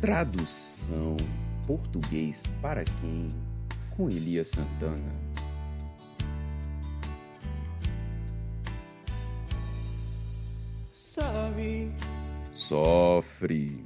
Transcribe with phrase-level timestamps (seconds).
[0.00, 1.16] Tradução
[1.66, 3.28] português para quem?
[3.96, 5.12] Com Elias Santana.
[10.92, 11.92] Sorry,
[12.52, 13.84] Sofre.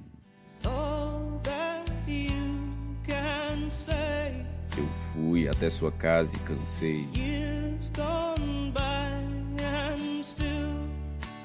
[4.77, 7.09] Eu fui até sua casa e cansei.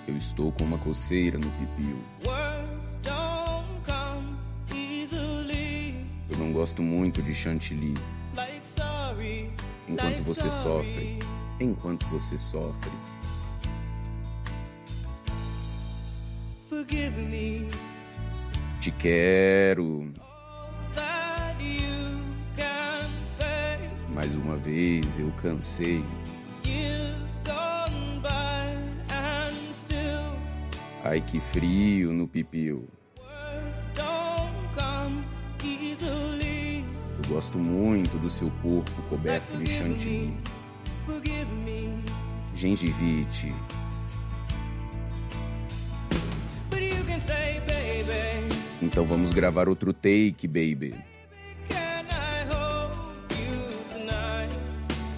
[0.05, 1.97] Eu estou com uma coceira no pipiu.
[6.67, 7.93] Gosto muito de chantilly.
[9.87, 11.19] Enquanto você sofre.
[11.61, 12.91] Enquanto você sofre.
[18.81, 20.11] Te quero.
[24.13, 26.03] Mais uma vez eu cansei.
[31.05, 32.89] Ai que frio no pipiu.
[37.27, 40.37] Gosto muito do seu corpo coberto de chantilly.
[42.55, 43.53] Gengivite.
[48.81, 50.95] Então vamos gravar outro take, baby.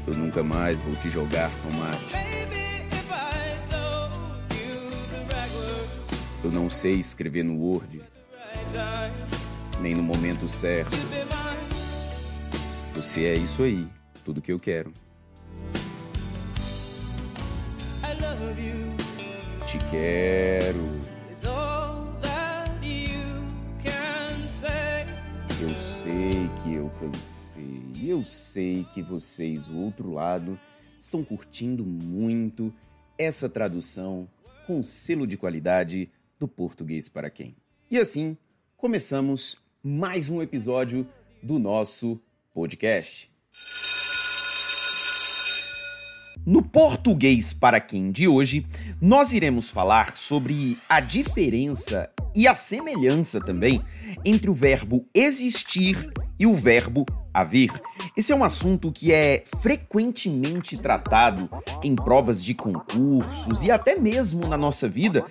[0.08, 2.20] Eu nunca mais vou te jogar tomate.
[6.44, 8.02] Eu não sei escrever no Word,
[9.82, 10.98] nem no momento certo.
[13.00, 13.88] Você é isso aí,
[14.26, 14.92] tudo que eu quero.
[18.04, 18.88] I love you.
[19.66, 21.00] Te quero.
[25.62, 27.82] Eu sei que eu cansei.
[28.04, 30.60] Eu sei que vocês, o outro lado,
[31.00, 32.74] estão curtindo muito
[33.18, 34.28] essa tradução
[34.68, 37.56] com selo de qualidade do português para quem.
[37.90, 38.36] E assim,
[38.76, 41.08] começamos mais um episódio
[41.42, 42.20] do nosso
[42.60, 43.32] podcast.
[46.46, 48.66] No português para quem de hoje,
[49.02, 53.82] nós iremos falar sobre a diferença e a semelhança também
[54.26, 57.72] entre o verbo existir e o verbo haver.
[58.18, 61.50] Esse é um assunto que é frequentemente tratado
[61.82, 65.26] em provas de concursos e até mesmo na nossa vida.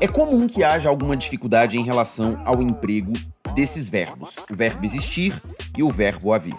[0.00, 3.12] É comum que haja alguma dificuldade em relação ao emprego
[3.54, 5.40] desses verbos, o verbo existir
[5.76, 6.58] e o verbo haver.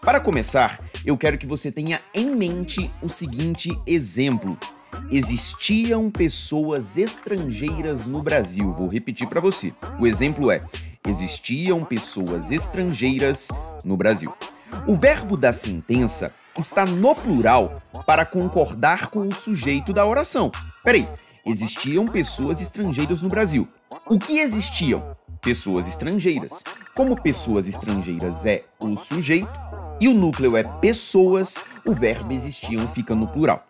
[0.00, 4.58] Para começar, eu quero que você tenha em mente o seguinte exemplo.
[5.10, 8.72] Existiam pessoas estrangeiras no Brasil.
[8.72, 9.72] Vou repetir para você.
[10.00, 10.64] O exemplo é:
[11.06, 13.48] existiam pessoas estrangeiras
[13.84, 14.32] no Brasil.
[14.86, 20.50] O verbo da sentença está no plural para concordar com o sujeito da oração.
[20.82, 21.08] Peraí,
[21.46, 23.68] existiam pessoas estrangeiras no Brasil.
[24.06, 25.16] O que existiam?
[25.42, 26.62] Pessoas estrangeiras.
[26.94, 29.50] Como pessoas estrangeiras é o sujeito
[30.00, 33.66] e o núcleo é pessoas, o verbo existiam fica no plural.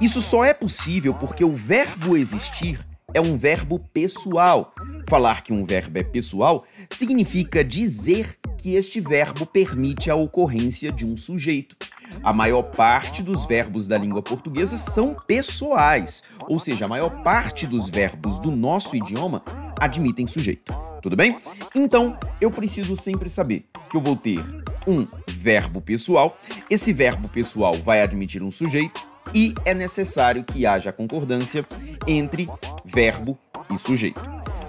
[0.00, 4.74] Isso só é possível porque o verbo existir é um verbo pessoal.
[5.08, 11.06] Falar que um verbo é pessoal significa dizer que este verbo permite a ocorrência de
[11.06, 11.76] um sujeito.
[12.24, 17.68] A maior parte dos verbos da língua portuguesa são pessoais, ou seja, a maior parte
[17.68, 19.44] dos verbos do nosso idioma
[19.78, 20.87] admitem sujeito.
[21.02, 21.36] Tudo bem?
[21.74, 24.40] Então, eu preciso sempre saber que eu vou ter
[24.86, 26.38] um verbo pessoal,
[26.68, 31.64] esse verbo pessoal vai admitir um sujeito e é necessário que haja concordância
[32.06, 32.48] entre
[32.84, 33.38] verbo
[33.70, 34.20] e sujeito.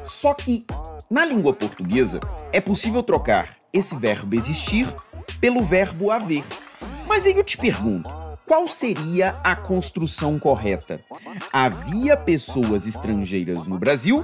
[0.06, 0.66] Só que
[1.10, 2.20] na língua portuguesa
[2.52, 4.88] é possível trocar esse verbo existir
[5.40, 6.44] pelo verbo haver.
[7.08, 8.10] Mas aí eu te pergunto,
[8.46, 11.02] qual seria a construção correta?
[11.54, 14.24] Havia pessoas estrangeiras no Brasil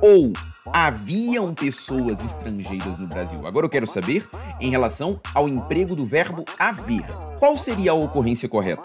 [0.00, 0.32] ou
[0.72, 3.46] haviam pessoas estrangeiras no Brasil?
[3.46, 4.28] Agora eu quero saber
[4.60, 7.04] em relação ao emprego do verbo haver.
[7.38, 8.82] Qual seria a ocorrência correta?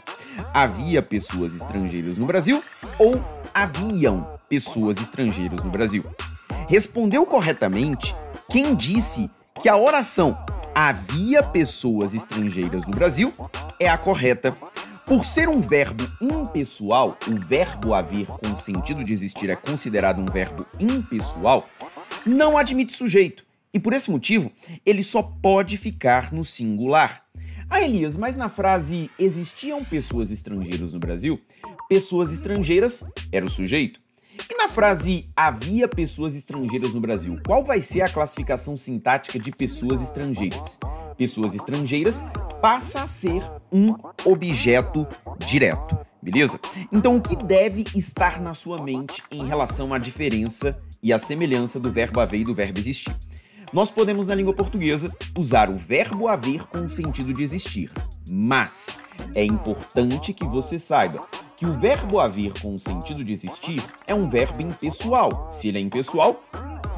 [0.53, 2.63] Havia pessoas estrangeiras no Brasil
[2.99, 3.19] ou
[3.53, 6.05] haviam pessoas estrangeiras no Brasil?
[6.67, 8.15] Respondeu corretamente
[8.49, 9.29] quem disse
[9.61, 10.37] que a oração
[10.73, 13.31] havia pessoas estrangeiras no Brasil
[13.79, 14.53] é a correta.
[15.11, 20.21] Por ser um verbo impessoal, o verbo haver com o sentido de existir é considerado
[20.21, 21.67] um verbo impessoal,
[22.25, 23.43] não admite sujeito.
[23.73, 24.49] E por esse motivo,
[24.85, 27.25] ele só pode ficar no singular.
[27.69, 31.41] Ah, Elias, mas na frase existiam pessoas estrangeiras no Brasil,
[31.89, 33.03] pessoas estrangeiras
[33.33, 33.99] era o sujeito.
[34.49, 39.51] E na frase havia pessoas estrangeiras no Brasil, qual vai ser a classificação sintática de
[39.51, 40.79] pessoas estrangeiras?
[41.21, 42.25] Pessoas estrangeiras
[42.59, 43.93] passa a ser um
[44.25, 45.05] objeto
[45.37, 46.59] direto, beleza?
[46.91, 51.79] Então o que deve estar na sua mente em relação à diferença e à semelhança
[51.79, 53.13] do verbo haver e do verbo existir?
[53.71, 57.91] nós podemos, na língua portuguesa, usar o verbo haver com o sentido de existir.
[58.27, 58.97] Mas
[59.35, 61.21] é importante que você saiba
[61.55, 65.47] que o verbo haver com o sentido de existir é um verbo impessoal.
[65.51, 66.41] Se ele é impessoal,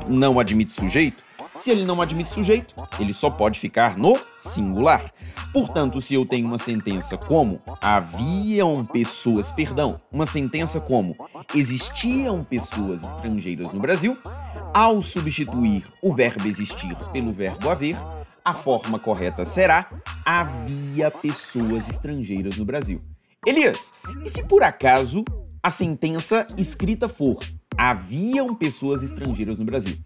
[0.07, 1.25] não admite sujeito.
[1.55, 5.13] Se ele não admite sujeito, ele só pode ficar no singular.
[5.51, 11.15] Portanto, se eu tenho uma sentença como haviam pessoas, perdão, uma sentença como
[11.53, 14.17] existiam pessoas estrangeiras no Brasil,
[14.73, 17.97] ao substituir o verbo existir pelo verbo haver,
[18.43, 19.89] a forma correta será
[20.25, 23.01] havia pessoas estrangeiras no Brasil.
[23.45, 23.93] Elias,
[24.25, 25.23] e se por acaso
[25.61, 27.37] a sentença escrita for
[27.77, 29.97] haviam pessoas estrangeiras no Brasil?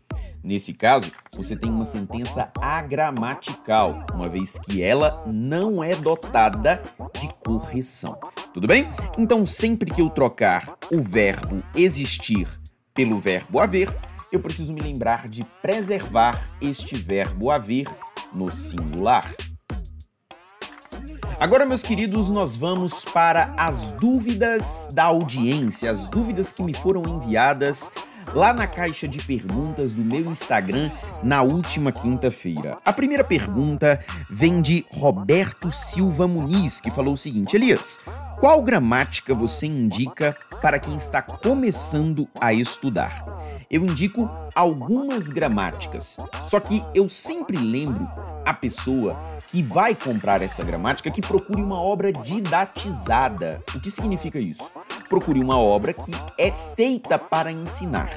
[0.44, 6.82] Nesse caso, você tem uma sentença agramatical, uma vez que ela não é dotada
[7.20, 8.18] de correção.
[8.54, 8.88] Tudo bem?
[9.18, 12.48] Então, sempre que eu trocar o verbo existir
[12.94, 13.94] pelo verbo haver,
[14.32, 17.88] eu preciso me lembrar de preservar este verbo haver
[18.34, 19.34] no singular.
[21.40, 27.04] Agora, meus queridos, nós vamos para as dúvidas da audiência, as dúvidas que me foram
[27.04, 27.92] enviadas
[28.34, 30.90] lá na caixa de perguntas do meu Instagram
[31.22, 32.80] na última quinta-feira.
[32.84, 38.00] A primeira pergunta vem de Roberto Silva Muniz, que falou o seguinte: Elias,
[38.40, 43.26] qual gramática você indica para quem está começando a estudar?
[43.70, 48.10] Eu indico algumas gramáticas, só que eu sempre lembro
[48.46, 53.62] a pessoa que vai comprar essa gramática que procure uma obra didatizada.
[53.76, 54.72] O que significa isso?
[55.10, 58.10] Procure uma obra que é feita para ensinar.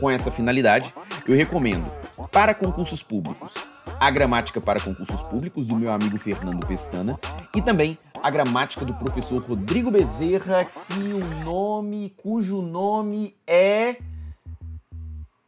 [0.00, 0.92] Com essa finalidade,
[1.26, 1.92] eu recomendo
[2.32, 3.52] para concursos públicos
[4.00, 7.18] a gramática para concursos públicos do meu amigo Fernando Pestana
[7.54, 13.96] e também a gramática do professor Rodrigo Bezerra, que o nome, cujo nome é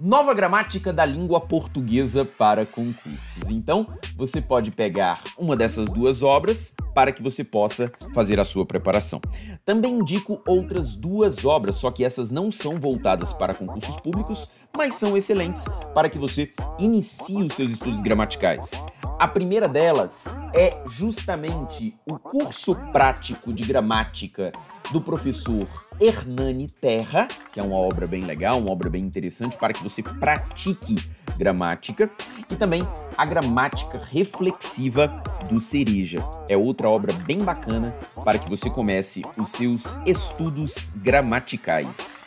[0.03, 3.51] Nova Gramática da Língua Portuguesa para Concursos.
[3.51, 3.87] Então,
[4.17, 9.21] você pode pegar uma dessas duas obras para que você possa fazer a sua preparação.
[9.63, 14.95] Também indico outras duas obras, só que essas não são voltadas para concursos públicos, mas
[14.95, 18.71] são excelentes para que você inicie os seus estudos gramaticais.
[19.19, 20.25] A primeira delas
[20.55, 24.51] é justamente o curso prático de gramática
[24.91, 29.73] do professor Hernani Terra, que é uma obra bem legal, uma obra bem interessante para
[29.73, 30.97] que você pratique
[31.37, 32.11] gramática,
[32.51, 32.83] e também
[33.17, 35.09] a gramática reflexiva
[35.51, 36.19] do Cereja.
[36.49, 37.95] É outra obra bem bacana
[38.25, 42.25] para que você comece os seus estudos gramaticais.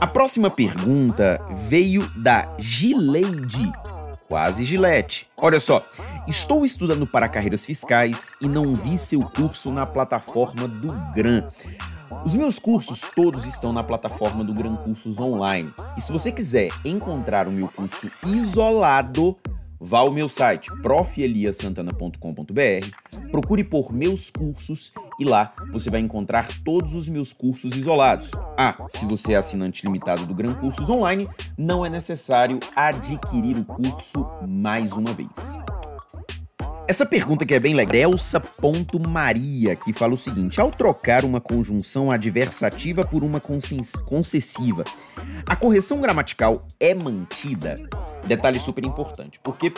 [0.00, 3.72] A próxima pergunta veio da Gileide
[4.28, 5.28] quase Gillette.
[5.36, 5.86] Olha só,
[6.26, 11.48] estou estudando para carreiras fiscais e não vi seu curso na plataforma do GRAN.
[12.24, 15.72] Os meus cursos todos estão na plataforma do Gran Cursos Online.
[15.96, 19.36] E se você quiser encontrar o meu curso isolado,
[19.78, 26.94] vá ao meu site profeliasantana.com.br, procure por meus cursos e lá você vai encontrar todos
[26.94, 28.30] os meus cursos isolados.
[28.56, 33.64] Ah, se você é assinante limitado do Gran Cursos Online, não é necessário adquirir o
[33.64, 35.63] curso mais uma vez.
[36.86, 42.10] Essa pergunta que é bem legal, Elsa.maria, que fala o seguinte: ao trocar uma conjunção
[42.10, 44.84] adversativa por uma concessiva,
[45.46, 47.76] a correção gramatical é mantida?
[48.26, 49.72] Detalhe super importante, porque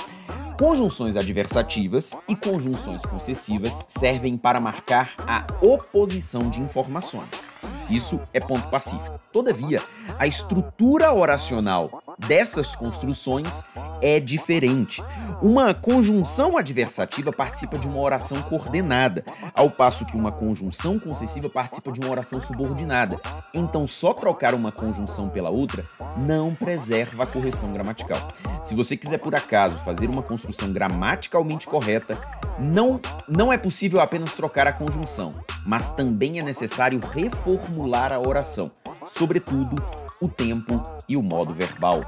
[0.59, 7.51] conjunções adversativas e conjunções concessivas servem para marcar a oposição de informações.
[7.89, 9.21] Isso é ponto pacífico.
[9.33, 9.81] Todavia,
[10.19, 13.65] a estrutura oracional dessas construções
[14.01, 15.01] é diferente.
[15.43, 19.23] Uma conjunção adversativa participa de uma oração coordenada,
[19.55, 23.21] ao passo que uma conjunção concessiva participa de uma oração subordinada.
[23.53, 28.19] Então, só trocar uma conjunção pela outra não preserva a correção gramatical.
[28.63, 32.17] Se você quiser, por acaso, fazer uma construção gramaticalmente correta,
[32.59, 35.35] não, não é possível apenas trocar a conjunção,
[35.67, 38.71] mas também é necessário reformular a oração,
[39.07, 39.77] sobretudo
[40.19, 42.01] o tempo e o modo verbal.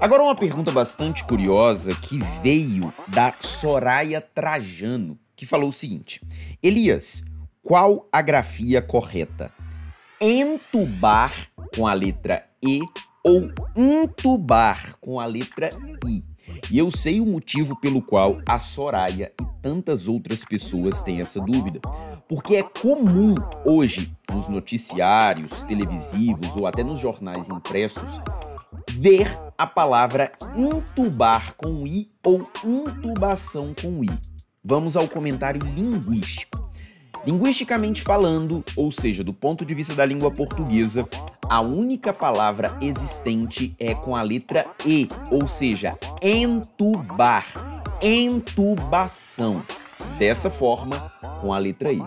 [0.00, 6.24] Agora uma pergunta bastante curiosa que veio da Soraya Trajano, que falou o seguinte:
[6.62, 7.24] Elias,
[7.60, 9.52] qual a grafia correta?
[10.20, 11.32] Entubar
[11.74, 12.80] com a letra E
[13.24, 15.70] ou intubar com a letra
[16.06, 16.22] I?
[16.70, 21.40] E eu sei o motivo pelo qual a Soraya e tantas outras pessoas têm essa
[21.40, 21.80] dúvida.
[22.28, 28.20] Porque é comum hoje nos noticiários televisivos ou até nos jornais impressos
[28.90, 34.10] ver a palavra intubar com i ou intubação com i.
[34.64, 36.68] Vamos ao comentário linguístico.
[37.26, 41.08] Linguisticamente falando, ou seja, do ponto de vista da língua portuguesa,
[41.48, 47.46] a única palavra existente é com a letra E, ou seja, entubar,
[48.00, 49.62] entubação.
[50.18, 52.02] Dessa forma, com a letra I.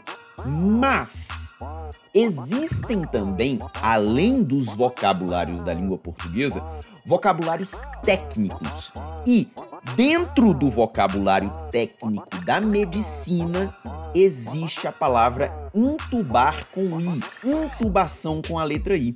[0.45, 1.40] Mas
[2.13, 6.63] existem também, além dos vocabulários da língua portuguesa,
[7.05, 7.71] vocabulários
[8.05, 8.91] técnicos.
[9.25, 9.47] E
[9.95, 13.75] dentro do vocabulário técnico da medicina
[14.13, 19.15] existe a palavra intubar com i, intubação com a letra i.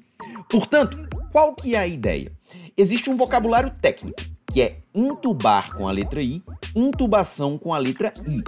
[0.49, 2.31] Portanto, qual que é a ideia?
[2.77, 4.21] Existe um vocabulário técnico,
[4.55, 6.41] que é intubar com a letra i,
[6.73, 8.41] intubação com a letra i.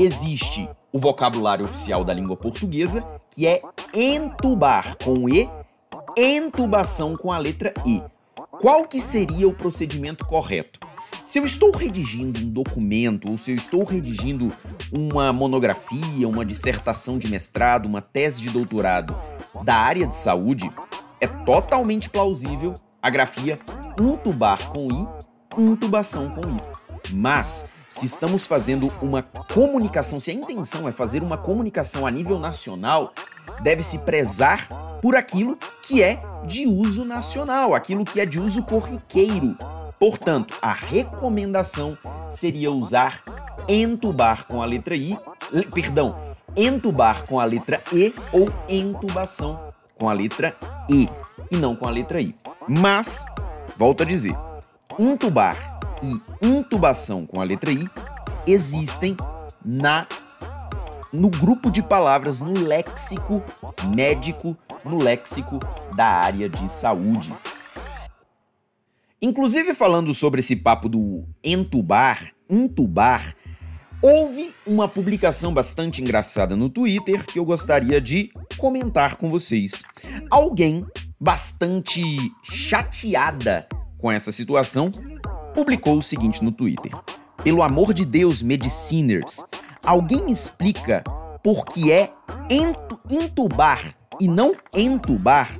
[0.00, 3.60] Existe o vocabulário oficial da língua portuguesa, que é
[3.92, 5.50] entubar com e,
[6.16, 8.00] entubação com a letra e.
[8.60, 10.78] Qual que seria o procedimento correto?
[11.24, 14.54] Se eu estou redigindo um documento, ou se eu estou redigindo
[14.92, 19.18] uma monografia, uma dissertação de mestrado, uma tese de doutorado
[19.64, 20.70] da área de saúde,
[21.20, 23.56] é totalmente plausível a grafia
[23.98, 25.17] intubar com i,
[25.58, 27.12] intubação com i.
[27.12, 32.38] Mas se estamos fazendo uma comunicação, se a intenção é fazer uma comunicação a nível
[32.38, 33.12] nacional,
[33.62, 34.68] deve-se prezar
[35.00, 39.56] por aquilo que é de uso nacional, aquilo que é de uso corriqueiro.
[39.98, 41.98] Portanto, a recomendação
[42.30, 43.22] seria usar
[43.68, 45.18] entubar com a letra I,
[45.74, 46.14] perdão,
[46.56, 50.56] entubar com a letra E ou entubação com a letra
[50.88, 51.08] E
[51.50, 52.34] e não com a letra I.
[52.68, 53.26] Mas,
[53.76, 54.36] volto a dizer,
[54.98, 57.88] intubar e intubação com a letra I
[58.46, 59.16] existem
[59.64, 60.06] na
[61.12, 63.42] no grupo de palavras no léxico
[63.94, 65.58] médico, no léxico
[65.96, 67.34] da área de saúde.
[69.20, 73.34] Inclusive falando sobre esse papo do entubar, intubar,
[74.02, 79.82] houve uma publicação bastante engraçada no Twitter que eu gostaria de comentar com vocês.
[80.30, 80.86] Alguém
[81.18, 82.02] bastante
[82.44, 83.66] chateada
[83.98, 84.90] com essa situação
[85.54, 86.92] publicou o seguinte no Twitter:
[87.42, 89.44] Pelo amor de Deus, mediciners,
[89.84, 91.02] alguém me explica
[91.42, 92.10] por que é
[92.48, 95.52] entu- intubar e não entubar?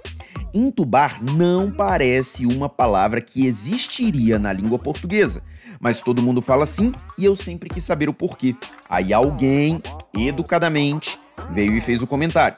[0.55, 5.43] Intubar não parece uma palavra que existiria na língua portuguesa,
[5.79, 8.57] mas todo mundo fala assim e eu sempre quis saber o porquê.
[8.89, 9.81] Aí alguém,
[10.17, 11.19] educadamente,
[11.51, 12.57] veio e fez o comentário.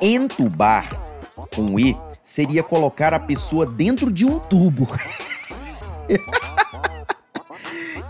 [0.00, 0.88] Entubar,
[1.54, 4.88] com E, seria colocar a pessoa dentro de um tubo.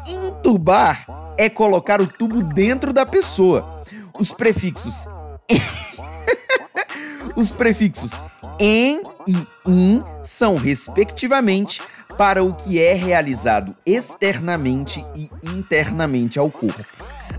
[0.07, 1.07] Intubar
[1.37, 3.83] é colocar o tubo dentro da pessoa.
[4.19, 5.07] Os prefixos
[7.37, 8.13] Os prefixos
[8.59, 11.83] em e in são, respectivamente,
[12.17, 16.85] para o que é realizado externamente e internamente ao corpo.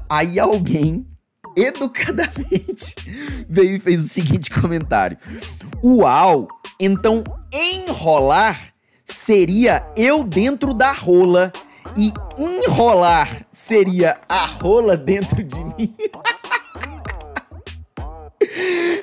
[0.08, 1.06] Aí alguém,
[1.58, 2.96] educadamente,
[3.50, 5.18] veio e fez o seguinte comentário:
[5.84, 6.48] Uau!
[6.80, 8.74] Então enrolar
[9.04, 11.52] seria eu dentro da rola
[11.98, 15.96] e enrolar seria a rola dentro de mim.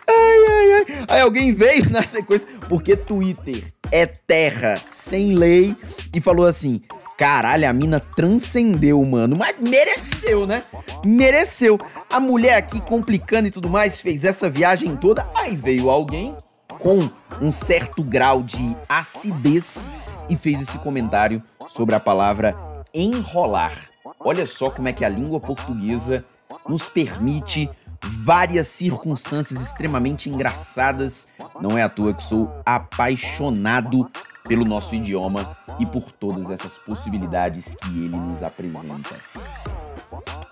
[0.07, 1.05] Ai, ai, ai.
[1.09, 5.75] Aí alguém veio na sequência, porque Twitter é terra sem lei
[6.15, 6.83] e falou assim:
[7.17, 9.37] caralho, a mina transcendeu, mano.
[9.39, 10.65] Mas mereceu, né?
[11.05, 11.79] Mereceu.
[12.11, 15.29] A mulher aqui complicando e tudo mais fez essa viagem toda.
[15.35, 16.37] Aí veio alguém
[16.81, 17.09] com
[17.41, 19.91] um certo grau de acidez
[20.29, 22.57] e fez esse comentário sobre a palavra
[22.93, 23.91] enrolar.
[24.21, 26.25] Olha só como é que a língua portuguesa
[26.69, 27.71] nos permite
[28.03, 31.29] várias circunstâncias extremamente engraçadas.
[31.61, 34.11] Não é à toa que sou apaixonado
[34.47, 39.19] pelo nosso idioma e por todas essas possibilidades que ele nos apresenta.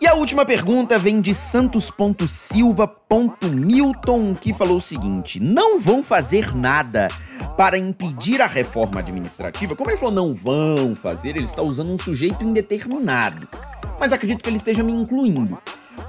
[0.00, 7.08] E a última pergunta vem de Santos.silva.milton, que falou o seguinte: não vão fazer nada
[7.56, 9.76] para impedir a reforma administrativa.
[9.76, 13.46] Como ele falou, não vão fazer, ele está usando um sujeito indeterminado.
[14.00, 15.56] Mas acredito que ele esteja me incluindo.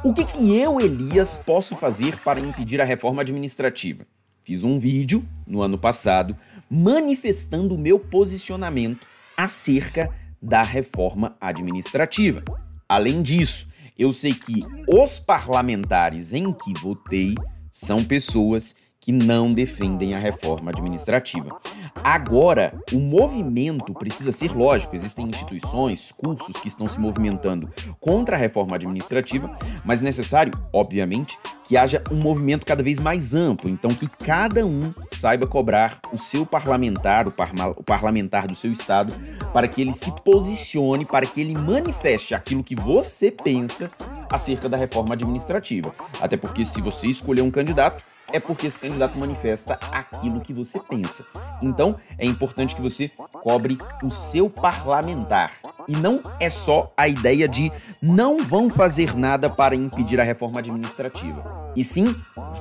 [0.03, 4.05] O que, que eu, Elias, posso fazer para impedir a reforma administrativa?
[4.43, 6.35] Fiz um vídeo no ano passado
[6.69, 9.07] manifestando o meu posicionamento
[9.37, 12.43] acerca da reforma administrativa.
[12.87, 17.35] Além disso, eu sei que os parlamentares em que votei
[17.71, 21.59] são pessoas que não defendem a reforma administrativa.
[22.01, 27.69] Agora, o movimento precisa ser lógico, existem instituições, cursos que estão se movimentando
[27.99, 29.51] contra a reforma administrativa,
[29.83, 34.65] mas é necessário, obviamente, que haja um movimento cada vez mais amplo, então que cada
[34.65, 39.13] um saiba cobrar o seu parlamentar, o, parma- o parlamentar do seu estado,
[39.51, 43.89] para que ele se posicione, para que ele manifeste aquilo que você pensa
[44.31, 45.91] acerca da reforma administrativa.
[46.21, 48.01] Até porque se você escolher um candidato,
[48.33, 51.25] é porque esse candidato manifesta aquilo que você pensa.
[51.61, 53.09] Então, é importante que você
[53.43, 55.53] cobre o seu parlamentar.
[55.87, 57.71] E não é só a ideia de
[58.01, 61.71] não vão fazer nada para impedir a reforma administrativa.
[61.75, 62.15] E sim,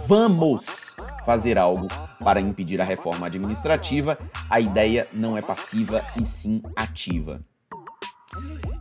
[0.07, 1.88] vamos fazer algo
[2.23, 4.19] para impedir a reforma administrativa.
[4.50, 7.41] A ideia não é passiva e sim ativa.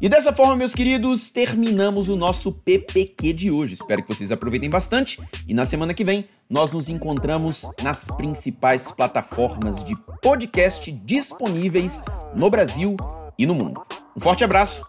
[0.01, 3.75] E dessa forma, meus queridos, terminamos o nosso PPQ de hoje.
[3.75, 8.91] Espero que vocês aproveitem bastante e na semana que vem nós nos encontramos nas principais
[8.91, 12.03] plataformas de podcast disponíveis
[12.35, 12.97] no Brasil
[13.37, 13.85] e no mundo.
[14.17, 14.83] Um forte abraço,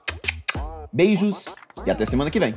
[0.91, 1.45] beijos
[1.85, 2.55] e até semana que vem.